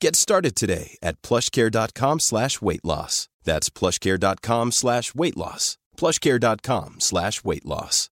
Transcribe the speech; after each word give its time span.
Get 0.00 0.14
started 0.14 0.54
today 0.54 0.96
at 1.02 1.20
plushcare.com 1.22 2.20
slash 2.20 2.60
weight 2.62 2.84
loss. 2.84 3.28
That's 3.44 3.68
plushcare.com 3.68 4.72
slash 4.72 5.14
weight 5.14 5.36
loss. 5.36 5.76
plushcare.com 5.96 6.96
slash 7.00 7.42
weight 7.42 7.66
loss. 7.66 8.08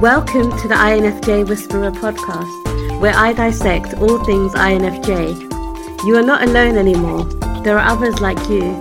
Welcome 0.00 0.50
to 0.58 0.68
the 0.68 0.74
INFJ 0.74 1.48
Whisperer 1.48 1.90
podcast, 1.90 3.00
where 3.00 3.14
I 3.14 3.32
dissect 3.32 3.94
all 3.94 4.22
things 4.24 4.52
INFJ. 4.54 6.04
You 6.04 6.16
are 6.16 6.22
not 6.22 6.42
alone 6.42 6.76
anymore. 6.76 7.24
There 7.64 7.78
are 7.78 7.88
others 7.88 8.20
like 8.20 8.38
you. 8.48 8.80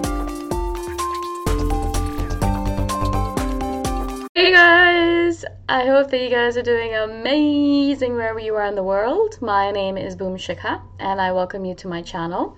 I 5.74 5.88
hope 5.88 6.12
that 6.12 6.22
you 6.22 6.30
guys 6.30 6.56
are 6.56 6.62
doing 6.62 6.94
amazing 6.94 8.14
wherever 8.14 8.38
you 8.38 8.54
are 8.54 8.66
in 8.68 8.76
the 8.76 8.84
world. 8.84 9.42
My 9.42 9.72
name 9.72 9.98
is 9.98 10.16
Boom 10.16 10.38
Shikha, 10.38 10.80
and 11.00 11.20
I 11.20 11.32
welcome 11.32 11.66
you 11.66 11.74
to 11.74 11.88
my 11.88 12.04
channel. 12.04 12.56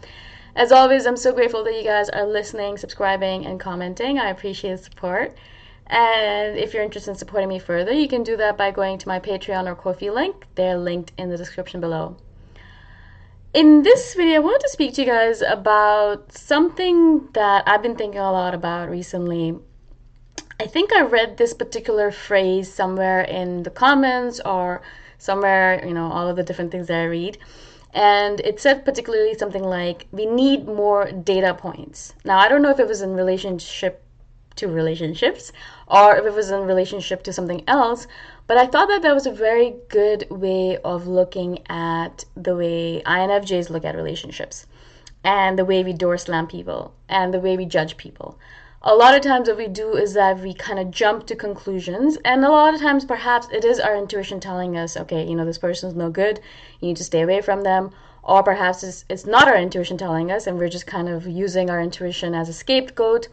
As 0.54 0.74
always, 0.74 1.06
I'm 1.06 1.16
so 1.16 1.32
grateful 1.32 1.64
that 1.64 1.78
you 1.78 1.86
guys 1.86 2.10
are 2.10 2.26
listening, 2.26 2.78
subscribing, 2.78 3.46
and 3.46 3.58
commenting. 3.58 4.20
I 4.20 4.32
appreciate 4.32 4.72
the 4.72 4.84
support. 4.84 5.38
And 5.88 6.58
if 6.58 6.74
you're 6.74 6.84
interested 6.84 7.12
in 7.12 7.16
supporting 7.16 7.48
me 7.48 7.58
further, 7.58 7.94
you 7.94 8.10
can 8.10 8.24
do 8.24 8.36
that 8.36 8.58
by 8.58 8.72
going 8.72 8.98
to 8.98 9.08
my 9.08 9.22
Patreon 9.22 9.66
or 9.66 9.76
Ko-fi 9.76 10.10
link. 10.10 10.46
They're 10.56 10.78
linked 10.78 11.14
in 11.18 11.30
the 11.30 11.38
description 11.38 11.80
below. 11.80 12.18
In 13.54 13.82
this 13.82 14.14
video, 14.14 14.36
I 14.36 14.40
want 14.40 14.60
to 14.60 14.70
speak 14.70 14.94
to 14.96 15.02
you 15.04 15.08
guys 15.08 15.42
about 15.42 16.38
something 16.38 17.30
that 17.32 17.64
I've 17.66 17.82
been 17.82 17.96
thinking 17.96 18.20
a 18.20 18.34
lot 18.34 18.54
about 18.54 18.90
recently. 18.90 19.58
I 20.60 20.68
think 20.68 20.94
I 20.94 21.02
read 21.02 21.38
this 21.38 21.54
particular 21.54 22.12
phrase 22.12 22.74
somewhere 22.74 23.22
in 23.22 23.64
the 23.64 23.70
comments 23.70 24.40
or 24.46 24.82
somewhere, 25.18 25.86
you 25.86 25.94
know, 25.94 26.12
all 26.12 26.30
of 26.30 26.38
the 26.38 26.44
different 26.44 26.72
things 26.72 26.88
that 26.88 27.00
I 27.00 27.06
read. 27.06 27.38
And 27.94 28.40
it 28.42 28.60
said 28.60 28.86
particularly 28.86 29.34
something 29.36 29.64
like, 29.64 30.08
we 30.12 30.26
need 30.26 30.66
more 30.66 31.12
data 31.12 31.54
points. 31.54 32.14
Now, 32.24 32.40
I 32.40 32.48
don't 32.48 32.62
know 32.62 32.70
if 32.70 32.80
it 32.80 32.88
was 32.88 33.02
in 33.02 33.16
relationship 33.16 34.02
to 34.56 34.68
relationships 34.68 35.52
or 35.88 36.16
if 36.16 36.26
it 36.26 36.34
was 36.34 36.50
in 36.50 36.62
relationship 36.62 37.24
to 37.24 37.34
something 37.34 37.64
else 37.68 38.08
but 38.48 38.58
i 38.58 38.66
thought 38.66 38.88
that 38.88 39.02
that 39.02 39.14
was 39.14 39.26
a 39.26 39.32
very 39.32 39.76
good 39.90 40.26
way 40.30 40.78
of 40.78 41.08
looking 41.08 41.60
at 41.70 42.24
the 42.36 42.56
way 42.56 43.02
infjs 43.06 43.70
look 43.70 43.84
at 43.84 43.96
relationships 43.96 44.66
and 45.24 45.60
the 45.60 45.66
way 45.66 45.84
we 45.84 45.92
door 45.92 46.18
slam 46.18 46.48
people 46.48 46.94
and 47.10 47.34
the 47.34 47.40
way 47.40 47.58
we 47.58 47.66
judge 47.66 47.98
people 47.98 48.40
a 48.88 48.94
lot 48.94 49.16
of 49.16 49.22
times 49.22 49.48
what 49.48 49.58
we 49.58 49.68
do 49.68 49.98
is 49.98 50.14
that 50.14 50.40
we 50.40 50.54
kind 50.54 50.78
of 50.78 50.92
jump 50.92 51.26
to 51.26 51.36
conclusions 51.36 52.20
and 52.24 52.46
a 52.46 52.50
lot 52.52 52.72
of 52.72 52.80
times 52.80 53.04
perhaps 53.04 53.48
it 53.52 53.66
is 53.66 53.80
our 53.80 53.98
intuition 53.98 54.40
telling 54.40 54.78
us 54.78 54.96
okay 54.96 55.28
you 55.28 55.34
know 55.34 55.44
this 55.44 55.58
person's 55.58 55.96
no 55.96 56.08
good 56.12 56.40
you 56.80 56.90
need 56.90 56.98
to 56.98 57.04
stay 57.04 57.22
away 57.22 57.42
from 57.42 57.64
them 57.64 57.90
or 58.22 58.44
perhaps 58.44 58.84
it's, 58.84 59.04
it's 59.10 59.26
not 59.26 59.48
our 59.48 59.58
intuition 59.58 59.98
telling 59.98 60.32
us 60.32 60.46
and 60.46 60.60
we're 60.60 60.70
just 60.70 60.86
kind 60.86 61.10
of 61.10 61.26
using 61.26 61.72
our 61.72 61.82
intuition 61.82 62.36
as 62.36 62.48
a 62.48 62.54
scapegoat 62.54 63.28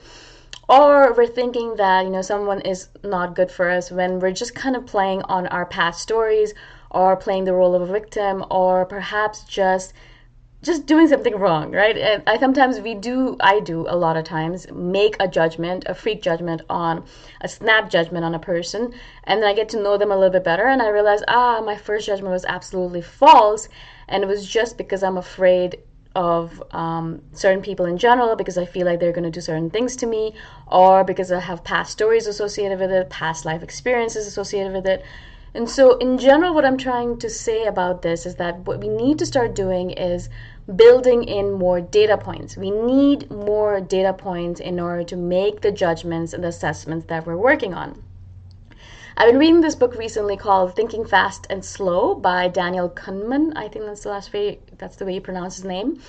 or 0.71 1.13
we're 1.13 1.27
thinking 1.27 1.77
that 1.77 2.03
you 2.05 2.11
know 2.11 2.23
someone 2.23 2.63
is 2.63 2.89
not 3.05 3.37
good 3.37 3.51
for 3.51 3.69
us 3.69 3.91
when 3.91 4.21
we're 4.21 4.33
just 4.33 4.55
kind 4.55 4.75
of 4.75 4.87
playing 4.87 5.21
on 5.25 5.47
our 5.49 5.67
past 5.67 6.01
stories 6.01 6.55
or 6.91 7.15
playing 7.15 7.45
the 7.45 7.53
role 7.53 7.75
of 7.75 7.83
a 7.83 7.93
victim 7.93 8.43
or 8.51 8.87
perhaps 8.87 9.45
just 9.45 9.93
just 10.63 10.87
doing 10.87 11.09
something 11.09 11.35
wrong, 11.37 11.73
right? 11.73 11.99
And 11.99 12.23
I 12.27 12.39
sometimes 12.39 12.81
we 12.81 12.95
do, 12.95 13.37
I 13.41 13.61
do 13.61 13.87
a 13.89 13.97
lot 13.97 14.17
of 14.17 14.25
times 14.25 14.71
make 14.73 15.17
a 15.19 15.27
judgment, 15.27 15.85
a 15.87 15.95
freak 15.95 16.23
judgment 16.23 16.63
on 16.71 17.05
a 17.41 17.49
snap 17.49 17.91
judgment 17.91 18.25
on 18.25 18.35
a 18.35 18.39
person, 18.39 18.95
and 19.25 19.43
then 19.43 19.49
I 19.49 19.55
get 19.55 19.69
to 19.71 19.83
know 19.83 19.99
them 19.99 20.13
a 20.13 20.17
little 20.17 20.31
bit 20.31 20.45
better, 20.45 20.67
and 20.67 20.81
I 20.81 20.89
realize, 20.89 21.23
ah, 21.27 21.61
my 21.61 21.77
first 21.77 22.07
judgment 22.07 22.33
was 22.33 22.45
absolutely 22.45 23.03
false, 23.03 23.69
and 24.09 24.23
it 24.23 24.27
was 24.27 24.49
just 24.49 24.79
because 24.79 25.03
I'm 25.03 25.17
afraid 25.17 25.79
of 26.15 26.63
um, 26.73 27.23
certain 27.33 27.63
people 27.63 27.87
in 27.87 27.97
general 27.97 28.37
because 28.37 28.59
I 28.59 28.67
feel 28.67 28.87
like 28.87 29.01
they're 29.01 29.13
going 29.13 29.25
to 29.25 29.31
do 29.31 29.41
certain 29.41 29.71
things 29.71 29.97
to 29.97 30.07
me, 30.07 30.35
or 30.67 31.03
because 31.03 31.33
I 31.33 31.41
have 31.41 31.65
past 31.65 31.91
stories 31.93 32.27
associated 32.27 32.79
with 32.79 32.93
it, 32.93 33.11
past 33.11 33.45
life 33.45 33.63
experiences 33.63 34.27
associated 34.27 34.73
with 34.73 34.87
it. 34.87 35.05
And 35.55 35.69
so, 35.69 35.99
in 35.99 36.17
general, 36.17 36.55
what 36.55 36.65
I'm 36.65 36.79
trying 36.79 37.19
to 37.19 37.29
say 37.29 37.65
about 37.65 38.01
this 38.01 38.25
is 38.25 38.37
that 38.37 38.61
what 38.61 38.81
we 38.81 38.89
need 38.89 39.19
to 39.19 39.27
start 39.27 39.55
doing 39.55 39.91
is 39.91 40.31
building 40.77 41.25
in 41.25 41.53
more 41.53 41.81
data 41.81 42.17
points. 42.17 42.57
We 42.57 42.71
need 42.71 43.31
more 43.31 43.81
data 43.81 44.13
points 44.13 44.61
in 44.61 44.79
order 44.79 45.05
to 45.05 45.17
make 45.17 45.61
the 45.61 45.73
judgments 45.73 46.33
and 46.33 46.45
assessments 46.45 47.07
that 47.07 47.27
we're 47.27 47.37
working 47.37 47.75
on. 47.75 48.03
I've 49.17 49.29
been 49.29 49.39
reading 49.39 49.61
this 49.61 49.75
book 49.75 49.97
recently 49.97 50.37
called 50.37 50.75
Thinking 50.75 51.05
Fast 51.05 51.47
and 51.51 51.65
Slow 51.65 52.15
by 52.15 52.49
Daniel 52.49 52.89
Kahneman. 52.89 53.53
I 53.57 53.69
think 53.69 53.85
that's 53.85 54.05
the 54.05 54.09
last 54.09 54.33
way 54.33 54.61
that's 54.79 54.97
the 54.97 55.05
way 55.05 55.15
you 55.15 55.21
pronounce 55.21 55.57
his 55.57 55.65
name. 55.65 56.01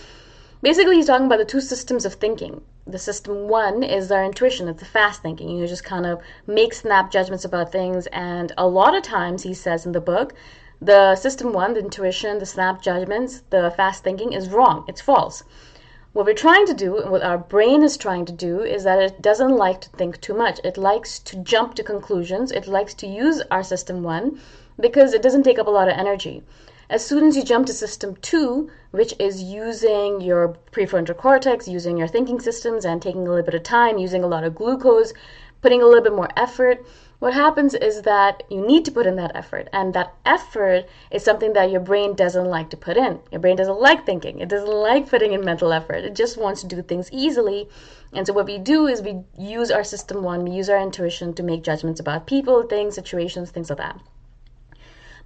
Basically, 0.62 0.96
he's 0.96 1.08
talking 1.08 1.26
about 1.26 1.40
the 1.40 1.46
two 1.46 1.60
systems 1.60 2.06
of 2.06 2.14
thinking. 2.14 2.62
The 2.88 2.98
system 2.98 3.50
one 3.50 3.84
is 3.84 4.10
our 4.12 4.24
intuition, 4.24 4.70
it's 4.70 4.80
the 4.80 4.86
fast 4.86 5.22
thinking. 5.22 5.50
You 5.50 5.68
just 5.68 5.84
kind 5.84 6.06
of 6.06 6.22
make 6.48 6.74
snap 6.74 7.12
judgments 7.12 7.44
about 7.44 7.72
things, 7.72 8.08
and 8.08 8.54
a 8.58 8.68
lot 8.68 8.96
of 8.96 9.04
times, 9.04 9.44
he 9.44 9.54
says 9.54 9.86
in 9.86 9.92
the 9.92 10.00
book, 10.00 10.34
the 10.86 11.16
system 11.16 11.54
one, 11.54 11.74
the 11.74 11.80
intuition, 11.80 12.40
the 12.40 12.46
snap 12.46 12.82
judgments, 12.82 13.44
the 13.50 13.72
fast 13.78 14.04
thinking 14.04 14.34
is 14.34 14.50
wrong. 14.50 14.86
It's 14.88 15.02
false. 15.02 15.44
What 16.14 16.26
we're 16.26 16.34
trying 16.34 16.68
to 16.68 16.74
do, 16.74 16.98
and 16.98 17.10
what 17.10 17.24
our 17.24 17.38
brain 17.38 17.82
is 17.82 17.98
trying 17.98 18.26
to 18.26 18.32
do, 18.32 18.62
is 18.62 18.84
that 18.84 19.02
it 19.02 19.22
doesn't 19.22 19.56
like 19.56 19.82
to 19.82 19.90
think 19.90 20.22
too 20.22 20.34
much. 20.34 20.60
It 20.64 20.78
likes 20.78 21.18
to 21.20 21.38
jump 21.38 21.74
to 21.76 21.84
conclusions. 21.84 22.52
It 22.52 22.68
likes 22.68 22.94
to 22.96 23.08
use 23.08 23.42
our 23.50 23.64
system 23.64 24.04
one 24.04 24.40
because 24.80 25.14
it 25.14 25.24
doesn't 25.24 25.44
take 25.44 25.58
up 25.58 25.68
a 25.68 25.72
lot 25.72 25.88
of 25.88 25.98
energy. 25.98 26.44
As 26.90 27.04
soon 27.04 27.26
as 27.26 27.36
you 27.36 27.44
jump 27.44 27.66
to 27.68 27.74
system 27.74 28.16
two, 28.18 28.70
which 28.92 29.16
is 29.18 29.42
using 29.42 30.22
your 30.22 30.56
prefrontal 30.72 31.18
cortex, 31.18 31.68
using 31.68 31.98
your 31.98 32.08
thinking 32.08 32.40
systems, 32.40 32.86
and 32.86 33.02
taking 33.02 33.26
a 33.26 33.30
little 33.30 33.46
bit 33.46 33.56
of 33.56 33.64
time, 33.64 33.98
using 33.98 34.24
a 34.24 34.28
lot 34.28 34.44
of 34.44 34.54
glucose, 34.54 35.14
putting 35.62 35.82
a 35.82 35.86
little 35.86 36.04
bit 36.04 36.14
more 36.14 36.30
effort, 36.38 36.86
what 37.24 37.34
happens 37.34 37.74
is 37.74 38.02
that 38.02 38.44
you 38.50 38.60
need 38.68 38.84
to 38.84 38.92
put 38.92 39.06
in 39.06 39.16
that 39.16 39.34
effort 39.34 39.70
and 39.72 39.94
that 39.94 40.14
effort 40.26 40.86
is 41.10 41.24
something 41.24 41.54
that 41.54 41.72
your 41.72 41.80
brain 41.80 42.14
doesn't 42.16 42.50
like 42.50 42.70
to 42.70 42.76
put 42.76 42.98
in. 42.98 43.18
Your 43.32 43.40
brain 43.40 43.56
doesn't 43.56 43.80
like 43.80 44.06
thinking. 44.06 44.40
It 44.40 44.50
doesn't 44.50 44.70
like 44.70 45.08
putting 45.08 45.32
in 45.32 45.40
mental 45.46 45.72
effort. 45.72 46.04
It 46.04 46.16
just 46.16 46.38
wants 46.38 46.60
to 46.60 46.68
do 46.68 46.82
things 46.82 47.10
easily. 47.14 47.70
And 48.12 48.28
so 48.28 48.34
what 48.34 48.46
we 48.46 48.58
do 48.58 48.88
is 48.88 49.02
we 49.02 49.22
use 49.38 49.72
our 49.72 49.86
system 49.86 50.22
one. 50.22 50.44
We 50.44 50.52
use 50.52 50.70
our 50.70 50.82
intuition 50.82 51.34
to 51.36 51.44
make 51.44 51.64
judgments 51.64 52.02
about 52.02 52.28
people 52.28 52.64
things 52.64 52.96
situations 52.96 53.52
things 53.52 53.70
like 53.70 53.80
that 53.80 54.02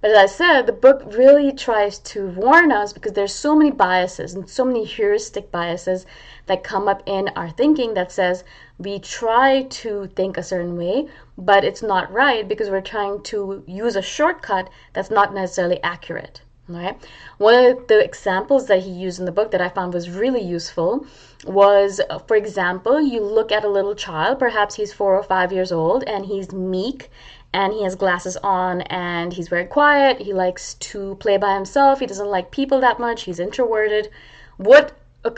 but 0.00 0.12
as 0.12 0.16
I 0.16 0.26
said, 0.26 0.66
the 0.66 0.72
book 0.72 1.02
really 1.06 1.52
tries 1.52 1.98
to 2.00 2.28
warn 2.28 2.70
us 2.70 2.92
because 2.92 3.12
there's 3.12 3.34
so 3.34 3.56
many 3.56 3.72
biases 3.72 4.32
and 4.32 4.48
so 4.48 4.64
many 4.64 4.84
heuristic 4.84 5.50
biases 5.50 6.06
that 6.46 6.62
come 6.62 6.86
up 6.86 7.02
in 7.04 7.28
our 7.34 7.50
thinking 7.50 7.94
that 7.94 8.12
says 8.12 8.44
we 8.78 9.00
try 9.00 9.62
to 9.62 10.06
think 10.14 10.36
a 10.36 10.42
certain 10.42 10.76
way, 10.76 11.08
but 11.36 11.64
it's 11.64 11.82
not 11.82 12.12
right 12.12 12.46
because 12.46 12.70
we're 12.70 12.80
trying 12.80 13.22
to 13.24 13.64
use 13.66 13.96
a 13.96 14.02
shortcut 14.02 14.70
that's 14.92 15.10
not 15.10 15.34
necessarily 15.34 15.82
accurate. 15.82 16.42
Right. 16.70 17.00
One 17.38 17.54
of 17.54 17.86
the 17.88 18.04
examples 18.04 18.66
that 18.66 18.82
he 18.82 18.90
used 18.90 19.18
in 19.18 19.24
the 19.24 19.32
book 19.32 19.52
that 19.52 19.62
I 19.62 19.70
found 19.70 19.94
was 19.94 20.10
really 20.10 20.42
useful 20.42 21.06
was, 21.46 21.98
for 22.26 22.36
example, 22.36 23.00
you 23.00 23.22
look 23.22 23.50
at 23.50 23.64
a 23.64 23.70
little 23.70 23.94
child, 23.94 24.38
perhaps 24.38 24.74
he's 24.74 24.92
four 24.92 25.16
or 25.16 25.22
five 25.22 25.50
years 25.50 25.72
old, 25.72 26.04
and 26.04 26.26
he's 26.26 26.52
meek 26.52 27.10
and 27.52 27.72
he 27.72 27.82
has 27.82 27.94
glasses 27.94 28.36
on 28.38 28.82
and 28.82 29.32
he's 29.32 29.48
very 29.48 29.64
quiet. 29.64 30.20
He 30.20 30.32
likes 30.32 30.74
to 30.74 31.16
play 31.16 31.36
by 31.36 31.54
himself. 31.54 32.00
He 32.00 32.06
doesn't 32.06 32.28
like 32.28 32.50
people 32.50 32.80
that 32.80 33.00
much. 33.00 33.22
He's 33.22 33.40
introverted. 33.40 34.10
What 34.58 34.92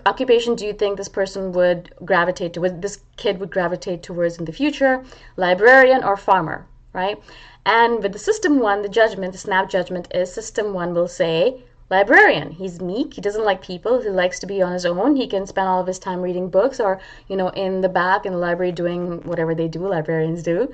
occupation 0.06 0.54
do 0.54 0.66
you 0.66 0.72
think 0.72 0.96
this 0.96 1.08
person 1.08 1.52
would 1.52 1.92
gravitate 2.04 2.52
to? 2.54 2.68
This 2.68 3.00
kid 3.16 3.38
would 3.38 3.50
gravitate 3.50 4.02
towards 4.02 4.38
in 4.38 4.44
the 4.44 4.52
future? 4.52 5.04
Librarian 5.36 6.02
or 6.02 6.16
farmer, 6.16 6.66
right? 6.92 7.20
And 7.64 8.02
with 8.02 8.12
the 8.12 8.18
system 8.18 8.58
one, 8.58 8.82
the 8.82 8.88
judgment, 8.88 9.32
the 9.32 9.38
snap 9.38 9.70
judgment 9.70 10.08
is 10.14 10.32
system 10.32 10.72
one 10.72 10.94
will 10.94 11.08
say 11.08 11.62
librarian. 11.90 12.52
He's 12.52 12.80
meek. 12.80 13.14
He 13.14 13.20
doesn't 13.20 13.44
like 13.44 13.62
people. 13.62 14.00
He 14.00 14.08
likes 14.08 14.38
to 14.40 14.46
be 14.46 14.62
on 14.62 14.72
his 14.72 14.86
own. 14.86 15.16
He 15.16 15.26
can 15.26 15.46
spend 15.46 15.68
all 15.68 15.80
of 15.80 15.86
his 15.86 15.98
time 15.98 16.22
reading 16.22 16.48
books 16.48 16.80
or, 16.80 17.00
you 17.28 17.36
know, 17.36 17.48
in 17.48 17.80
the 17.80 17.88
back 17.88 18.24
in 18.24 18.32
the 18.32 18.38
library 18.38 18.72
doing 18.72 19.20
whatever 19.22 19.54
they 19.54 19.68
do, 19.68 19.86
librarians 19.86 20.42
do. 20.42 20.72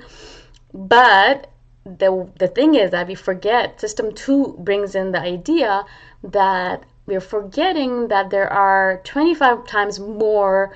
But 0.73 1.47
the 1.85 2.29
the 2.37 2.47
thing 2.47 2.75
is 2.75 2.91
that 2.91 3.07
we 3.07 3.15
forget 3.15 3.79
system 3.79 4.13
2 4.13 4.57
brings 4.59 4.95
in 4.95 5.11
the 5.13 5.19
idea 5.19 5.85
that 6.23 6.83
we're 7.05 7.21
forgetting 7.21 8.09
that 8.09 8.29
there 8.29 8.51
are 8.51 8.99
25 9.05 9.65
times 9.65 9.99
more 9.99 10.75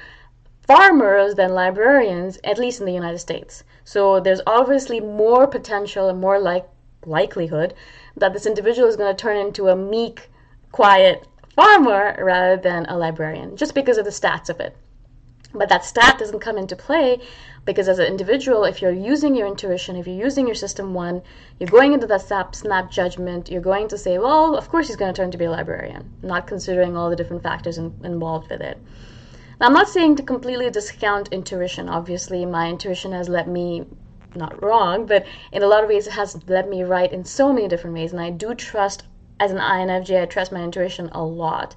farmers 0.61 1.35
than 1.35 1.53
librarians 1.53 2.39
at 2.45 2.57
least 2.57 2.79
in 2.79 2.85
the 2.85 2.93
United 2.93 3.19
States. 3.19 3.65
So 3.83 4.21
there's 4.21 4.41
obviously 4.47 5.01
more 5.01 5.45
potential 5.47 6.07
and 6.07 6.21
more 6.21 6.39
like 6.39 6.67
likelihood 7.05 7.73
that 8.15 8.31
this 8.31 8.45
individual 8.45 8.87
is 8.87 8.95
going 8.95 9.13
to 9.13 9.21
turn 9.21 9.37
into 9.37 9.67
a 9.67 9.75
meek, 9.75 10.29
quiet 10.71 11.27
farmer 11.55 12.15
rather 12.23 12.55
than 12.55 12.85
a 12.85 12.97
librarian 12.97 13.57
just 13.57 13.75
because 13.75 13.97
of 13.97 14.05
the 14.05 14.11
stats 14.11 14.49
of 14.49 14.61
it. 14.61 14.77
But 15.53 15.69
that 15.69 15.83
stat 15.83 16.17
doesn't 16.17 16.39
come 16.39 16.57
into 16.57 16.75
play 16.75 17.19
because 17.65 17.87
as 17.87 17.99
an 17.99 18.05
individual, 18.05 18.63
if 18.63 18.81
you're 18.81 18.91
using 18.91 19.35
your 19.35 19.47
intuition, 19.47 19.95
if 19.95 20.07
you're 20.07 20.15
using 20.15 20.47
your 20.47 20.55
system 20.55 20.93
one, 20.93 21.21
you're 21.59 21.69
going 21.69 21.93
into 21.93 22.07
that 22.07 22.21
snap, 22.21 22.55
snap 22.55 22.89
judgment, 22.89 23.51
you're 23.51 23.61
going 23.61 23.87
to 23.89 23.97
say, 23.97 24.17
well, 24.17 24.55
of 24.55 24.69
course 24.69 24.87
he's 24.87 24.95
going 24.95 25.13
to 25.13 25.21
turn 25.21 25.31
to 25.31 25.37
be 25.37 25.45
a 25.45 25.51
librarian, 25.51 26.09
not 26.23 26.47
considering 26.47 26.95
all 26.95 27.09
the 27.09 27.15
different 27.15 27.43
factors 27.43 27.77
in, 27.77 27.93
involved 28.03 28.49
with 28.49 28.61
it. 28.61 28.77
Now, 29.59 29.67
I'm 29.67 29.73
not 29.73 29.89
saying 29.89 30.15
to 30.15 30.23
completely 30.23 30.69
discount 30.71 31.27
intuition. 31.31 31.87
Obviously, 31.87 32.45
my 32.45 32.67
intuition 32.69 33.11
has 33.11 33.29
led 33.29 33.47
me 33.47 33.85
not 34.33 34.63
wrong, 34.63 35.05
but 35.05 35.25
in 35.51 35.61
a 35.61 35.67
lot 35.67 35.83
of 35.83 35.89
ways 35.89 36.07
it 36.07 36.13
has 36.13 36.47
led 36.47 36.67
me 36.67 36.83
right 36.83 37.11
in 37.11 37.25
so 37.25 37.51
many 37.53 37.67
different 37.67 37.95
ways. 37.95 38.11
And 38.11 38.21
I 38.21 38.29
do 38.29 38.55
trust, 38.55 39.03
as 39.39 39.51
an 39.51 39.57
INFJ, 39.57 40.21
I 40.21 40.25
trust 40.25 40.51
my 40.51 40.63
intuition 40.63 41.09
a 41.11 41.23
lot. 41.23 41.75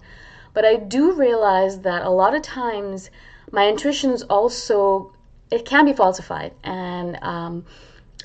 But 0.55 0.65
I 0.65 0.77
do 0.77 1.13
realize 1.13 1.81
that 1.81 2.03
a 2.03 2.11
lot 2.11 2.35
of 2.35 2.43
times 2.43 3.11
my 3.55 3.69
intuition 3.69 4.11
is 4.11 4.23
also 4.25 5.13
it 5.51 5.65
can 5.65 5.85
be 5.85 5.93
falsified. 5.93 6.53
And 6.65 7.19
um, 7.23 7.65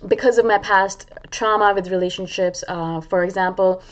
because 0.08 0.38
of 0.38 0.46
my 0.46 0.58
past 0.58 1.10
trauma 1.32 1.74
with 1.74 1.90
relationships 1.90 2.64
uh, 2.68 3.02
for 3.02 3.24
example 3.24 3.84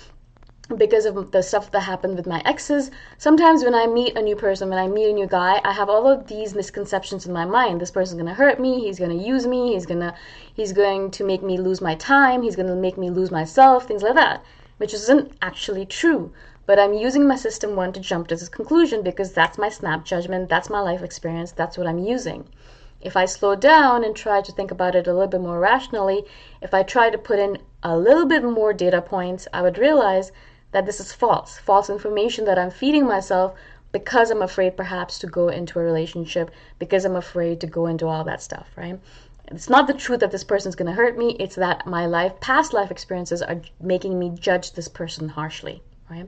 because 0.77 1.05
of 1.05 1.31
the 1.31 1.41
stuff 1.41 1.71
that 1.71 1.79
happened 1.81 2.17
with 2.17 2.27
my 2.27 2.41
exes 2.45 2.91
sometimes 3.17 3.63
when 3.63 3.73
i 3.73 3.85
meet 3.87 4.17
a 4.17 4.21
new 4.21 4.35
person 4.35 4.69
when 4.69 4.77
i 4.77 4.87
meet 4.87 5.09
a 5.09 5.13
new 5.13 5.27
guy 5.27 5.61
i 5.63 5.71
have 5.71 5.89
all 5.89 6.07
of 6.07 6.27
these 6.27 6.53
misconceptions 6.53 7.25
in 7.25 7.31
my 7.31 7.45
mind. 7.45 7.79
This 7.79 7.91
person's 7.91 8.21
going 8.21 8.27
to 8.27 8.33
hurt 8.33 8.59
me 8.59 8.81
he's 8.81 8.99
going 8.99 9.17
to 9.17 9.23
use 9.23 9.47
me 9.47 9.73
he's 9.73 9.85
going 9.85 9.99
to 9.99 10.13
he's 10.53 10.73
going 10.73 11.11
to 11.11 11.23
make 11.23 11.41
me 11.41 11.57
lose 11.57 11.81
my 11.81 11.95
time 11.95 12.41
he's 12.41 12.55
going 12.55 12.67
to 12.67 12.75
make 12.75 12.97
me 12.97 13.09
lose 13.09 13.31
myself 13.31 13.87
things 13.87 14.03
like 14.03 14.15
that 14.15 14.43
which 14.77 14.93
isn't 14.93 15.33
actually 15.41 15.85
true 15.85 16.33
but 16.67 16.77
i'm 16.77 16.93
using 16.93 17.27
my 17.27 17.35
system 17.35 17.75
one 17.75 17.91
to 17.91 17.99
jump 17.99 18.27
to 18.27 18.35
this 18.35 18.49
conclusion 18.49 19.01
because 19.01 19.33
that's 19.33 19.57
my 19.57 19.69
snap 19.69 20.05
judgment 20.05 20.47
that's 20.47 20.69
my 20.69 20.79
life 20.79 21.01
experience 21.01 21.51
that's 21.51 21.77
what 21.77 21.87
i'm 21.87 21.99
using 21.99 22.47
if 22.99 23.15
I 23.15 23.25
slow 23.25 23.55
down 23.55 24.03
and 24.03 24.15
try 24.15 24.41
to 24.41 24.51
think 24.51 24.71
about 24.71 24.95
it 24.95 25.05
a 25.05 25.13
little 25.13 25.27
bit 25.27 25.41
more 25.41 25.59
rationally, 25.59 26.25
if 26.63 26.73
I 26.73 26.81
try 26.81 27.11
to 27.11 27.17
put 27.17 27.37
in 27.37 27.59
a 27.83 27.95
little 27.95 28.25
bit 28.25 28.43
more 28.43 28.73
data 28.73 29.03
points, 29.03 29.47
I 29.53 29.61
would 29.61 29.77
realize 29.77 30.31
that 30.71 30.87
this 30.87 30.99
is 30.99 31.13
false, 31.13 31.59
false 31.59 31.91
information 31.91 32.45
that 32.45 32.57
I'm 32.57 32.71
feeding 32.71 33.05
myself 33.05 33.53
because 33.91 34.31
I'm 34.31 34.41
afraid 34.41 34.75
perhaps 34.75 35.19
to 35.19 35.27
go 35.27 35.47
into 35.47 35.79
a 35.79 35.83
relationship, 35.83 36.51
because 36.79 37.05
I'm 37.05 37.15
afraid 37.15 37.61
to 37.61 37.67
go 37.67 37.85
into 37.85 38.07
all 38.07 38.23
that 38.23 38.41
stuff, 38.41 38.67
right? 38.75 38.99
It's 39.49 39.69
not 39.69 39.87
the 39.87 39.93
truth 39.93 40.19
that 40.19 40.31
this 40.31 40.43
person's 40.43 40.75
going 40.75 40.87
to 40.87 41.01
hurt 41.01 41.17
me, 41.17 41.37
it's 41.39 41.55
that 41.55 41.85
my 41.85 42.05
life, 42.07 42.39
past 42.41 42.73
life 42.73 42.91
experiences 42.91 43.41
are 43.41 43.61
making 43.79 44.19
me 44.19 44.31
judge 44.31 44.73
this 44.73 44.87
person 44.87 45.29
harshly, 45.29 45.81
right? 46.09 46.27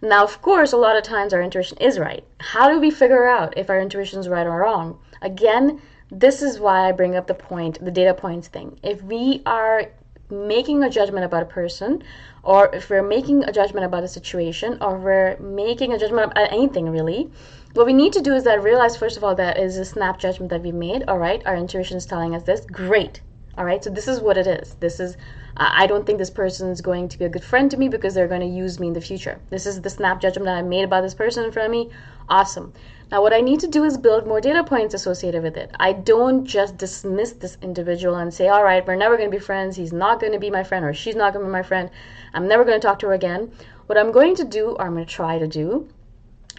Now, 0.00 0.22
of 0.22 0.40
course, 0.42 0.72
a 0.72 0.76
lot 0.76 0.96
of 0.96 1.02
times 1.02 1.32
our 1.32 1.42
intuition 1.42 1.76
is 1.78 1.98
right. 1.98 2.24
How 2.38 2.70
do 2.70 2.78
we 2.78 2.90
figure 2.90 3.26
out 3.26 3.58
if 3.58 3.68
our 3.68 3.80
intuition 3.80 4.20
is 4.20 4.28
right 4.28 4.46
or 4.46 4.60
wrong? 4.60 4.98
Again, 5.22 5.80
this 6.10 6.40
is 6.40 6.60
why 6.60 6.88
I 6.88 6.92
bring 6.92 7.16
up 7.16 7.26
the 7.26 7.34
point, 7.34 7.84
the 7.84 7.90
data 7.90 8.14
points 8.14 8.48
thing. 8.48 8.78
If 8.82 9.02
we 9.02 9.42
are 9.44 9.90
making 10.30 10.84
a 10.84 10.90
judgment 10.90 11.24
about 11.24 11.42
a 11.42 11.46
person, 11.46 12.02
or 12.42 12.74
if 12.74 12.90
we're 12.90 13.02
making 13.02 13.44
a 13.44 13.52
judgment 13.52 13.86
about 13.86 14.04
a 14.04 14.08
situation, 14.08 14.78
or 14.80 14.96
we're 14.98 15.36
making 15.38 15.92
a 15.92 15.98
judgment 15.98 16.30
about 16.30 16.52
anything 16.52 16.88
really, 16.88 17.30
what 17.74 17.86
we 17.86 17.92
need 17.92 18.12
to 18.12 18.22
do 18.22 18.34
is 18.34 18.44
that 18.44 18.62
realize 18.62 18.96
first 18.96 19.16
of 19.16 19.24
all 19.24 19.34
that 19.34 19.58
is 19.58 19.76
a 19.76 19.84
snap 19.84 20.18
judgment 20.18 20.50
that 20.50 20.62
we 20.62 20.72
made. 20.72 21.04
All 21.08 21.18
right, 21.18 21.42
our 21.44 21.56
intuition 21.56 21.96
is 21.96 22.06
telling 22.06 22.34
us 22.34 22.42
this. 22.44 22.64
Great. 22.66 23.20
All 23.58 23.64
right, 23.64 23.82
so 23.82 23.90
this 23.90 24.06
is 24.06 24.20
what 24.20 24.38
it 24.38 24.46
is. 24.46 24.76
This 24.78 25.00
is, 25.00 25.16
uh, 25.56 25.68
I 25.72 25.88
don't 25.88 26.06
think 26.06 26.18
this 26.18 26.30
person 26.30 26.70
is 26.70 26.80
going 26.80 27.08
to 27.08 27.18
be 27.18 27.24
a 27.24 27.28
good 27.28 27.42
friend 27.42 27.68
to 27.72 27.76
me 27.76 27.88
because 27.88 28.14
they're 28.14 28.28
going 28.28 28.40
to 28.40 28.46
use 28.46 28.78
me 28.78 28.86
in 28.86 28.92
the 28.92 29.00
future. 29.00 29.40
This 29.50 29.66
is 29.66 29.80
the 29.80 29.90
snap 29.90 30.20
judgment 30.20 30.44
that 30.44 30.58
I 30.58 30.62
made 30.62 30.84
about 30.84 31.00
this 31.00 31.12
person 31.12 31.44
in 31.44 31.50
front 31.50 31.66
of 31.66 31.72
me. 31.72 31.90
Awesome. 32.28 32.72
Now, 33.10 33.20
what 33.20 33.32
I 33.32 33.40
need 33.40 33.58
to 33.58 33.66
do 33.66 33.82
is 33.82 33.98
build 33.98 34.28
more 34.28 34.40
data 34.40 34.62
points 34.62 34.94
associated 34.94 35.42
with 35.42 35.56
it. 35.56 35.72
I 35.80 35.92
don't 35.92 36.46
just 36.46 36.76
dismiss 36.76 37.32
this 37.32 37.58
individual 37.60 38.14
and 38.14 38.32
say, 38.32 38.46
all 38.46 38.62
right, 38.62 38.86
we're 38.86 38.94
never 38.94 39.16
going 39.16 39.28
to 39.28 39.36
be 39.36 39.44
friends. 39.44 39.74
He's 39.74 39.92
not 39.92 40.20
going 40.20 40.34
to 40.34 40.38
be 40.38 40.50
my 40.50 40.62
friend 40.62 40.84
or 40.84 40.94
she's 40.94 41.16
not 41.16 41.32
going 41.32 41.44
to 41.44 41.48
be 41.48 41.52
my 41.52 41.64
friend. 41.64 41.90
I'm 42.34 42.46
never 42.46 42.64
going 42.64 42.80
to 42.80 42.86
talk 42.86 43.00
to 43.00 43.08
her 43.08 43.14
again. 43.14 43.50
What 43.86 43.98
I'm 43.98 44.12
going 44.12 44.36
to 44.36 44.44
do, 44.44 44.76
or 44.78 44.82
I'm 44.82 44.94
going 44.94 45.04
to 45.04 45.12
try 45.12 45.36
to 45.36 45.48
do, 45.48 45.88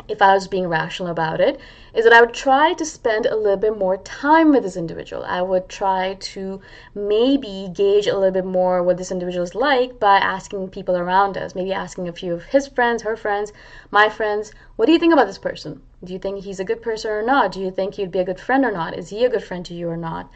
if 0.08 0.22
I 0.22 0.34
was 0.34 0.48
being 0.48 0.68
rational 0.68 1.12
about 1.12 1.42
it, 1.42 1.60
is 1.94 2.04
that 2.04 2.14
I 2.14 2.22
would 2.22 2.34
try 2.34 2.74
to 2.74 2.86
spend 2.86 3.26
a 3.26 3.36
little 3.36 3.58
bit 3.58 3.78
more 3.78 3.98
time 3.98 4.52
with 4.52 4.64
this 4.64 4.78
individual. 4.78 5.24
I 5.26 5.42
would 5.42 5.68
try 5.68 6.16
to 6.20 6.62
maybe 6.96 7.70
gauge 7.74 8.08
a 8.08 8.16
little 8.16 8.32
bit 8.32 8.46
more 8.46 8.82
what 8.82 8.98
this 8.98 9.12
individual 9.12 9.44
is 9.44 9.56
like 9.56 10.00
by 10.00 10.18
asking 10.18 10.70
people 10.70 10.96
around 10.96 11.38
us, 11.38 11.56
maybe 11.56 11.74
asking 11.74 12.08
a 12.08 12.14
few 12.14 12.34
of 12.34 12.46
his 12.46 12.68
friends, 12.68 13.04
her 13.04 13.18
friends, 13.18 13.52
my 13.92 14.10
friends, 14.10 14.54
what 14.76 14.86
do 14.86 14.92
you 14.92 15.00
think 15.00 15.14
about 15.14 15.28
this 15.28 15.38
person? 15.38 15.82
Do 16.04 16.14
you 16.14 16.20
think 16.20 16.44
he's 16.44 16.60
a 16.60 16.66
good 16.66 16.82
person 16.82 17.12
or 17.12 17.22
not? 17.22 17.52
Do 17.52 17.60
you 17.60 17.72
think 17.72 17.96
he'd 17.96 18.12
be 18.12 18.20
a 18.20 18.26
good 18.26 18.40
friend 18.40 18.64
or 18.64 18.72
not? 18.72 18.98
Is 18.98 19.10
he 19.10 19.26
a 19.26 19.30
good 19.30 19.44
friend 19.44 19.66
to 19.66 19.74
you 19.74 19.90
or 19.90 19.98
not? 19.98 20.32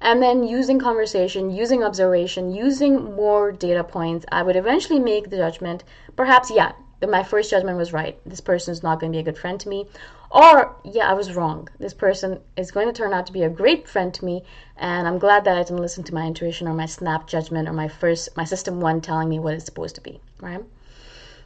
And 0.00 0.22
then 0.22 0.44
using 0.44 0.78
conversation, 0.78 1.50
using 1.50 1.82
observation, 1.82 2.52
using 2.52 3.16
more 3.16 3.50
data 3.50 3.82
points, 3.82 4.24
I 4.30 4.44
would 4.44 4.54
eventually 4.54 5.00
make 5.00 5.30
the 5.30 5.38
judgment 5.38 5.82
perhaps, 6.14 6.52
yeah, 6.52 6.72
that 7.00 7.10
my 7.10 7.22
first 7.22 7.50
judgment 7.50 7.78
was 7.78 7.92
right. 7.92 8.18
This 8.26 8.40
person 8.40 8.72
is 8.72 8.82
not 8.82 9.00
going 9.00 9.12
to 9.12 9.16
be 9.16 9.20
a 9.20 9.24
good 9.24 9.38
friend 9.38 9.58
to 9.60 9.68
me. 9.68 9.86
Or, 10.30 10.76
yeah, 10.84 11.08
I 11.08 11.14
was 11.14 11.34
wrong. 11.34 11.68
This 11.78 11.94
person 11.94 12.40
is 12.56 12.70
going 12.70 12.86
to 12.86 12.92
turn 12.92 13.12
out 13.12 13.26
to 13.26 13.32
be 13.32 13.44
a 13.44 13.48
great 13.48 13.88
friend 13.88 14.12
to 14.14 14.24
me, 14.24 14.42
and 14.76 15.06
I'm 15.06 15.18
glad 15.18 15.44
that 15.44 15.56
I 15.56 15.62
didn't 15.62 15.78
listen 15.80 16.04
to 16.04 16.14
my 16.14 16.26
intuition 16.26 16.68
or 16.68 16.74
my 16.74 16.86
snap 16.86 17.26
judgment 17.26 17.68
or 17.68 17.72
my 17.72 17.88
first, 17.88 18.36
my 18.36 18.44
system 18.44 18.80
one 18.80 19.00
telling 19.00 19.28
me 19.28 19.38
what 19.38 19.54
it's 19.54 19.64
supposed 19.64 19.94
to 19.94 20.00
be, 20.00 20.20
right? 20.40 20.62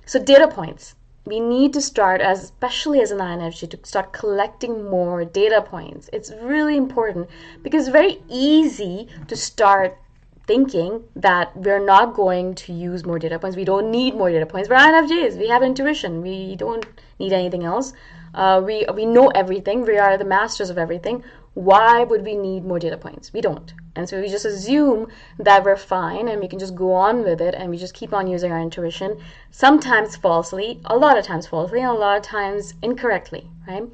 So, 0.07 0.23
data 0.23 0.49
points. 0.49 0.95
We 1.25 1.39
need 1.39 1.73
to 1.75 1.81
start, 1.81 2.21
as, 2.21 2.43
especially 2.43 3.01
as 3.01 3.13
an 3.13 3.19
INFJ, 3.19 3.71
to 3.71 3.79
start 3.85 4.13
collecting 4.13 4.91
more 4.91 5.25
data 5.25 5.63
points. 5.63 6.11
It's 6.13 6.33
really 6.43 6.77
important 6.77 7.29
because 7.63 7.87
it's 7.87 7.93
very 7.93 8.21
easy 8.29 9.07
to 9.29 9.37
start 9.37 9.97
thinking 10.47 11.05
that 11.15 11.57
we're 11.57 11.85
not 11.85 12.15
going 12.15 12.55
to 12.55 12.73
use 12.73 13.05
more 13.05 13.19
data 13.19 13.39
points. 13.39 13.57
We 13.57 13.65
don't 13.65 13.91
need 13.91 14.15
more 14.15 14.31
data 14.31 14.47
points. 14.47 14.69
We're 14.69 14.77
INFJs. 14.77 15.39
We 15.39 15.49
have 15.49 15.63
intuition. 15.63 16.23
We 16.23 16.57
don't 16.57 16.87
need 17.19 17.33
anything 17.33 17.65
else. 17.65 17.93
Uh, 18.35 18.63
we 18.65 18.85
we 18.95 19.05
know 19.05 19.29
everything. 19.29 19.83
We 19.83 19.99
are 19.99 20.17
the 20.17 20.25
masters 20.25 20.71
of 20.71 20.79
everything. 20.79 21.23
Why 21.55 22.03
would 22.03 22.25
we 22.25 22.35
need 22.35 22.65
more 22.65 22.79
data 22.79 22.97
points? 22.97 23.33
We 23.33 23.43
don't. 23.43 23.75
And 23.95 24.09
so 24.09 24.19
we 24.21 24.29
just 24.29 24.47
assume 24.47 25.09
that 25.39 25.65
we're 25.65 25.77
fine 25.77 26.29
and 26.29 26.41
we 26.41 26.49
can 26.49 26.59
just 26.59 26.75
go 26.75 26.93
on 26.95 27.25
with 27.25 27.43
it 27.43 27.55
and 27.55 27.69
we 27.69 27.77
just 27.77 27.93
keep 27.93 28.15
on 28.15 28.27
using 28.27 28.51
our 28.51 28.61
intuition, 28.61 29.21
sometimes 29.51 30.17
falsely, 30.17 30.81
a 30.87 30.97
lot 30.97 31.19
of 31.19 31.27
times 31.27 31.47
falsely, 31.47 31.81
and 31.81 31.91
a 31.91 31.93
lot 31.93 32.17
of 32.17 32.23
times 32.23 32.73
incorrectly, 32.81 33.51
right? 33.69 33.85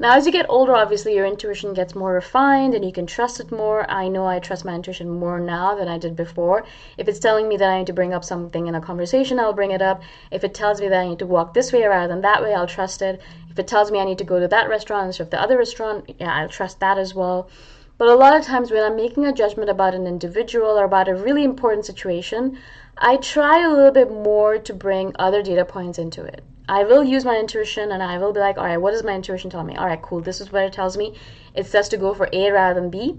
Now, 0.00 0.16
as 0.16 0.26
you 0.26 0.30
get 0.30 0.46
older, 0.48 0.76
obviously 0.76 1.16
your 1.16 1.26
intuition 1.26 1.74
gets 1.74 1.96
more 1.96 2.12
refined 2.12 2.72
and 2.72 2.84
you 2.84 2.92
can 2.92 3.04
trust 3.04 3.40
it 3.40 3.50
more. 3.50 3.84
I 3.90 4.06
know 4.06 4.26
I 4.26 4.38
trust 4.38 4.64
my 4.64 4.72
intuition 4.76 5.10
more 5.10 5.40
now 5.40 5.74
than 5.74 5.88
I 5.88 5.98
did 5.98 6.14
before. 6.14 6.64
If 6.96 7.08
it's 7.08 7.18
telling 7.18 7.48
me 7.48 7.56
that 7.56 7.68
I 7.68 7.78
need 7.78 7.88
to 7.88 7.92
bring 7.92 8.14
up 8.14 8.22
something 8.22 8.68
in 8.68 8.76
a 8.76 8.80
conversation, 8.80 9.40
I'll 9.40 9.52
bring 9.52 9.72
it 9.72 9.82
up. 9.82 10.00
If 10.30 10.44
it 10.44 10.54
tells 10.54 10.80
me 10.80 10.86
that 10.86 11.00
I 11.00 11.08
need 11.08 11.18
to 11.18 11.26
walk 11.26 11.52
this 11.52 11.72
way 11.72 11.82
rather 11.82 12.06
than 12.06 12.20
that 12.20 12.40
way, 12.40 12.54
I'll 12.54 12.68
trust 12.68 13.02
it. 13.02 13.20
If 13.50 13.58
it 13.58 13.66
tells 13.66 13.90
me 13.90 13.98
I 13.98 14.04
need 14.04 14.18
to 14.18 14.24
go 14.24 14.38
to 14.38 14.46
that 14.46 14.68
restaurant 14.68 15.06
instead 15.06 15.24
of 15.24 15.30
the 15.30 15.42
other 15.42 15.58
restaurant, 15.58 16.08
yeah, 16.20 16.32
I'll 16.32 16.48
trust 16.48 16.78
that 16.78 16.96
as 16.96 17.12
well. 17.12 17.50
But 17.96 18.06
a 18.06 18.14
lot 18.14 18.38
of 18.38 18.46
times 18.46 18.70
when 18.70 18.84
I'm 18.84 18.94
making 18.94 19.26
a 19.26 19.32
judgment 19.32 19.68
about 19.68 19.96
an 19.96 20.06
individual 20.06 20.78
or 20.78 20.84
about 20.84 21.08
a 21.08 21.16
really 21.16 21.42
important 21.42 21.86
situation, 21.86 22.56
I 22.96 23.16
try 23.16 23.64
a 23.64 23.68
little 23.68 23.90
bit 23.90 24.12
more 24.12 24.58
to 24.58 24.72
bring 24.72 25.16
other 25.18 25.42
data 25.42 25.64
points 25.64 25.98
into 25.98 26.22
it. 26.22 26.44
I 26.68 26.84
will 26.84 27.02
use 27.02 27.24
my 27.24 27.36
intuition 27.36 27.92
and 27.92 28.02
I 28.02 28.18
will 28.18 28.32
be 28.32 28.40
like, 28.40 28.58
all 28.58 28.64
right, 28.64 28.76
what 28.76 28.90
does 28.90 29.02
my 29.02 29.14
intuition 29.14 29.48
tell 29.48 29.64
me? 29.64 29.76
All 29.76 29.86
right, 29.86 30.02
cool. 30.02 30.20
This 30.20 30.40
is 30.40 30.52
what 30.52 30.64
it 30.64 30.72
tells 30.72 30.98
me. 30.98 31.14
It 31.54 31.66
says 31.66 31.88
to 31.88 31.96
go 31.96 32.12
for 32.12 32.28
A 32.32 32.50
rather 32.50 32.78
than 32.78 32.90
B. 32.90 33.18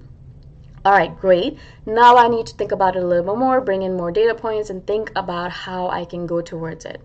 All 0.85 0.93
right, 0.93 1.19
great. 1.19 1.57
Now 1.85 2.15
I 2.15 2.29
need 2.29 2.47
to 2.47 2.55
think 2.55 2.71
about 2.71 2.95
it 2.95 3.03
a 3.03 3.05
little 3.05 3.33
bit 3.33 3.39
more, 3.39 3.59
bring 3.59 3.81
in 3.81 3.97
more 3.97 4.11
data 4.11 4.33
points, 4.33 4.69
and 4.69 4.85
think 4.87 5.11
about 5.15 5.51
how 5.51 5.89
I 5.89 6.05
can 6.05 6.25
go 6.25 6.41
towards 6.41 6.85
it. 6.85 7.01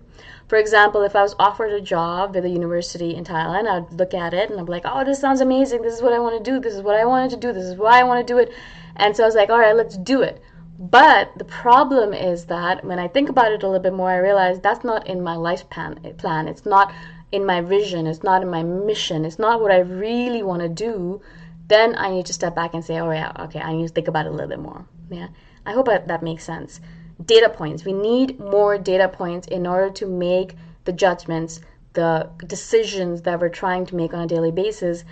For 0.47 0.57
example, 0.57 1.03
if 1.03 1.17
I 1.17 1.23
was 1.23 1.35
offered 1.39 1.73
a 1.73 1.81
job 1.81 2.35
with 2.35 2.45
a 2.45 2.49
university 2.49 3.15
in 3.15 3.25
Thailand, 3.25 3.67
I'd 3.67 3.93
look 3.93 4.15
at 4.15 4.35
it 4.35 4.51
and 4.51 4.61
I'd 4.61 4.67
be 4.67 4.73
like, 4.73 4.85
oh, 4.85 5.03
this 5.03 5.21
sounds 5.21 5.41
amazing. 5.41 5.83
This 5.83 5.95
is 5.95 6.03
what 6.03 6.13
I 6.13 6.19
want 6.19 6.43
to 6.43 6.51
do. 6.51 6.61
This 6.61 6.75
is 6.75 6.83
what 6.83 6.97
I 6.97 7.05
wanted 7.05 7.31
to 7.31 7.37
do. 7.37 7.53
This 7.53 7.65
is 7.65 7.77
why 7.77 7.99
I 7.99 8.05
want 8.05 8.25
to 8.25 8.33
do 8.33 8.39
it. 8.39 8.53
And 8.97 9.17
so 9.17 9.25
I 9.25 9.27
was 9.27 9.35
like, 9.35 9.51
all 9.51 9.59
right, 9.59 9.75
let's 9.75 9.97
do 9.97 10.23
it. 10.23 10.41
But 10.79 11.31
the 11.37 11.45
problem 11.45 12.13
is 12.13 12.47
that 12.47 12.85
when 12.85 12.99
I 12.99 13.07
think 13.09 13.29
about 13.29 13.53
it 13.53 13.63
a 13.63 13.67
little 13.67 13.83
bit 13.83 13.93
more, 13.93 14.11
I 14.11 14.17
realize 14.17 14.61
that's 14.61 14.85
not 14.85 15.07
in 15.07 15.23
my 15.23 15.37
life 15.37 15.69
plan. 15.71 15.95
Plan. 16.19 16.49
It's 16.49 16.67
not 16.67 16.93
in 17.31 17.47
my 17.47 17.61
vision. 17.61 18.07
It's 18.07 18.23
not 18.23 18.43
in 18.43 18.51
my 18.51 18.63
mission. 18.63 19.25
It's 19.25 19.39
not 19.39 19.61
what 19.61 19.71
I 19.71 19.79
really 19.79 20.43
want 20.43 20.63
to 20.63 20.69
do. 20.69 21.21
Then 21.69 21.97
I 21.97 22.11
need 22.11 22.27
to 22.27 22.33
step 22.33 22.55
back 22.55 22.75
and 22.75 22.85
say, 22.85 22.99
oh 22.99 23.11
yeah, 23.11 23.33
okay, 23.41 23.61
I 23.61 23.73
need 23.73 23.87
to 23.87 23.93
think 23.93 24.09
about 24.09 24.27
it 24.27 24.31
a 24.31 24.33
little 24.33 24.49
bit 24.49 24.59
more. 24.59 24.85
Yeah, 25.11 25.29
I 25.65 25.73
hope 25.73 25.87
that 25.87 26.23
makes 26.23 26.45
sense. 26.45 26.81
Data 27.25 27.49
points. 27.49 27.85
We 27.85 27.93
need 27.93 28.39
more 28.41 28.77
data 28.77 29.09
points 29.09 29.47
in 29.49 29.67
order 29.67 29.91
to 29.91 30.07
make 30.07 30.57
the 30.85 30.93
judgments, 30.93 31.61
the 31.93 32.29
decisions 32.47 33.23
that 33.23 33.41
we're 33.41 33.49
trying 33.49 33.87
to 33.87 33.97
make 33.97 34.13
on 34.13 34.21
a 34.21 34.27
daily 34.27 34.51
basis 34.51 35.05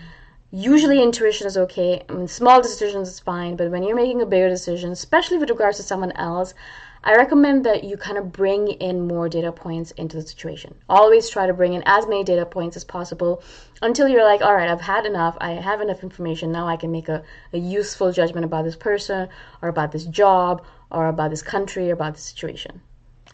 usually 0.53 1.03
intuition 1.03 1.47
is 1.47 1.57
okay. 1.57 2.05
I 2.09 2.13
mean, 2.13 2.29
small 2.29 2.61
decisions 2.61 3.09
is 3.09 3.19
fine, 3.19 3.57
but 3.57 3.71
when 3.71 3.83
you're 3.83 3.97
making 3.97 4.21
a 4.21 4.27
bigger 4.27 4.51
decision, 4.51 4.93
especially 4.93 5.39
with 5.39 5.51
regards 5.51 5.79
to 5.79 5.83
someone 5.83 6.13
else, 6.13 6.55
I 7.05 7.17
recommend 7.17 7.65
that 7.65 7.83
you 7.83 7.97
kind 7.97 8.17
of 8.17 8.31
bring 8.31 8.69
in 8.69 9.09
more 9.09 9.29
data 9.29 9.51
points 9.51 9.91
into 9.93 10.19
the 10.19 10.23
situation. 10.23 10.77
Always 10.89 11.29
try 11.29 11.47
to 11.47 11.55
bring 11.55 11.73
in 11.73 11.83
as 11.85 12.07
many 12.07 12.23
data 12.23 12.47
points 12.47 12.77
as 12.77 12.85
possible 12.85 13.43
until 13.81 14.07
you're 14.07 14.25
like, 14.25 14.41
all 14.41 14.55
right, 14.55 14.69
I've 14.69 14.83
had 14.83 15.05
enough. 15.05 15.37
I 15.41 15.53
have 15.53 15.81
enough 15.81 16.05
information. 16.05 16.53
Now 16.53 16.69
I 16.69 16.77
can 16.77 16.93
make 16.93 17.09
a, 17.09 17.25
a 17.53 17.59
useful 17.59 18.13
judgment 18.13 18.45
about 18.45 18.65
this 18.65 18.77
person 18.77 19.29
or 19.63 19.69
about 19.69 19.91
this 19.91 20.05
job 20.05 20.65
or 20.93 21.09
about 21.09 21.31
this 21.31 21.43
country 21.43 21.91
or 21.91 21.95
about 21.95 22.15
the 22.15 22.21
situation. 22.21 22.81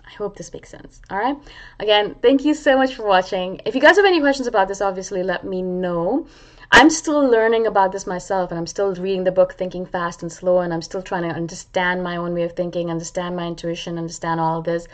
I 0.06 0.12
hope 0.12 0.38
this 0.38 0.50
makes 0.54 0.70
sense. 0.70 1.02
All 1.10 1.18
right. 1.18 1.36
Again, 1.78 2.14
thank 2.22 2.46
you 2.46 2.54
so 2.54 2.78
much 2.78 2.94
for 2.94 3.04
watching. 3.04 3.60
If 3.66 3.74
you 3.74 3.82
guys 3.82 3.96
have 3.96 4.06
any 4.06 4.20
questions 4.20 4.46
about 4.46 4.68
this, 4.68 4.80
obviously 4.80 5.22
let 5.22 5.44
me 5.44 5.60
know. 5.60 6.26
I'm 6.70 6.90
still 6.90 7.26
learning 7.26 7.66
about 7.66 7.92
this 7.92 8.06
myself, 8.06 8.50
and 8.50 8.58
I'm 8.58 8.66
still 8.66 8.94
reading 8.94 9.24
the 9.24 9.32
book 9.32 9.54
Thinking 9.54 9.86
Fast 9.86 10.22
and 10.22 10.30
Slow, 10.30 10.58
and 10.58 10.72
I'm 10.72 10.82
still 10.82 11.02
trying 11.02 11.22
to 11.22 11.34
understand 11.34 12.02
my 12.02 12.16
own 12.16 12.34
way 12.34 12.42
of 12.42 12.52
thinking, 12.52 12.90
understand 12.90 13.36
my 13.36 13.46
intuition, 13.46 13.96
understand 13.96 14.38
all 14.38 14.58
of 14.58 14.64
this. 14.64 14.86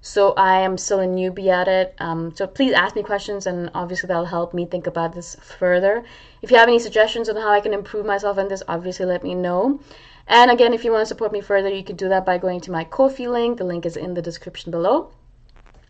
So 0.00 0.34
I 0.34 0.60
am 0.60 0.78
still 0.78 1.00
a 1.00 1.06
newbie 1.06 1.48
at 1.48 1.66
it. 1.66 1.96
Um, 1.98 2.32
so 2.36 2.46
please 2.46 2.72
ask 2.72 2.94
me 2.94 3.02
questions, 3.02 3.46
and 3.46 3.70
obviously 3.74 4.06
that'll 4.06 4.24
help 4.24 4.54
me 4.54 4.66
think 4.66 4.86
about 4.86 5.14
this 5.14 5.34
further. 5.42 6.04
If 6.42 6.52
you 6.52 6.58
have 6.58 6.68
any 6.68 6.78
suggestions 6.78 7.28
on 7.28 7.34
how 7.34 7.50
I 7.50 7.60
can 7.60 7.74
improve 7.74 8.06
myself 8.06 8.38
in 8.38 8.46
this, 8.46 8.62
obviously 8.68 9.06
let 9.06 9.24
me 9.24 9.34
know. 9.34 9.80
And 10.28 10.50
again, 10.50 10.72
if 10.72 10.84
you 10.84 10.92
want 10.92 11.02
to 11.02 11.06
support 11.06 11.32
me 11.32 11.40
further, 11.40 11.68
you 11.68 11.82
can 11.82 11.96
do 11.96 12.08
that 12.08 12.24
by 12.24 12.38
going 12.38 12.60
to 12.62 12.70
my 12.70 12.84
Ko-fi 12.84 13.26
link. 13.26 13.58
The 13.58 13.64
link 13.64 13.84
is 13.84 13.96
in 13.96 14.14
the 14.14 14.22
description 14.22 14.70
below. 14.70 15.10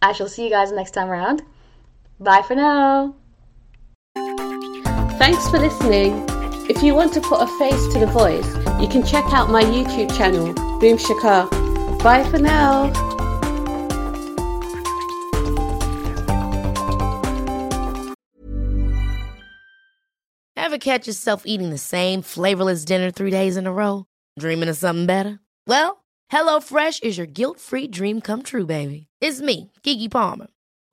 I 0.00 0.12
shall 0.12 0.28
see 0.28 0.44
you 0.44 0.50
guys 0.50 0.72
next 0.72 0.92
time 0.92 1.10
around. 1.10 1.42
Bye 2.18 2.42
for 2.42 2.54
now. 2.54 3.16
Thanks 5.18 5.48
for 5.48 5.58
listening. 5.58 6.24
If 6.68 6.82
you 6.82 6.94
want 6.94 7.14
to 7.14 7.20
put 7.20 7.40
a 7.40 7.46
face 7.58 7.86
to 7.94 7.98
the 7.98 8.06
voice, 8.06 8.46
you 8.80 8.86
can 8.86 9.02
check 9.02 9.24
out 9.32 9.50
my 9.50 9.62
YouTube 9.62 10.14
channel, 10.16 10.52
Boom 10.78 10.98
Shikha. 10.98 11.48
Bye 12.02 12.22
for 12.24 12.38
now. 12.38 12.92
Ever 20.56 20.78
catch 20.78 21.06
yourself 21.06 21.44
eating 21.46 21.70
the 21.70 21.78
same 21.78 22.20
flavorless 22.20 22.84
dinner 22.84 23.10
three 23.10 23.30
days 23.30 23.56
in 23.56 23.66
a 23.66 23.72
row? 23.72 24.04
Dreaming 24.38 24.68
of 24.68 24.76
something 24.76 25.06
better? 25.06 25.40
Well, 25.66 26.04
HelloFresh 26.30 27.02
is 27.02 27.16
your 27.16 27.26
guilt 27.26 27.58
free 27.58 27.86
dream 27.86 28.20
come 28.20 28.42
true, 28.42 28.66
baby. 28.66 29.06
It's 29.20 29.40
me, 29.40 29.72
Keke 29.82 30.10
Palmer. 30.10 30.48